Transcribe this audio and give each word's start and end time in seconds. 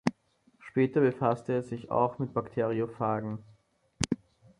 Später 0.57 0.99
befasste 0.99 1.53
er 1.53 1.61
sich 1.61 1.91
auch 1.91 2.17
mit 2.17 2.33
Bakteriophagen. 2.33 3.37